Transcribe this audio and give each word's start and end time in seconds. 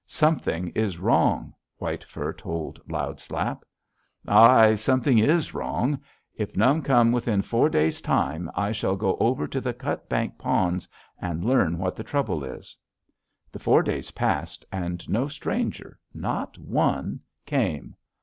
'Something 0.07 0.69
is 0.69 0.97
wrong,' 0.97 1.53
White 1.77 2.03
Fur 2.03 2.33
told 2.33 2.81
Loud 2.89 3.19
Slap. 3.19 3.63
"'Ai! 4.27 4.73
Something 4.73 5.19
is 5.19 5.53
wrong. 5.53 6.01
If 6.35 6.57
none 6.57 6.81
come 6.81 7.11
within 7.11 7.43
four 7.43 7.69
days' 7.69 8.01
time, 8.01 8.49
I 8.55 8.71
shall 8.71 8.95
go 8.95 9.15
over 9.17 9.45
to 9.45 9.61
the 9.61 9.75
Cutbank 9.75 10.39
ponds 10.39 10.87
and 11.19 11.45
learn 11.45 11.77
what 11.77 11.95
the 11.95 12.03
trouble 12.03 12.43
is.' 12.43 12.75
"The 13.51 13.59
four 13.59 13.83
days 13.83 14.09
passed, 14.09 14.65
and 14.71 15.07
no 15.07 15.27
stranger, 15.27 15.99
not 16.15 16.57
one, 16.57 17.19
came. 17.45 17.95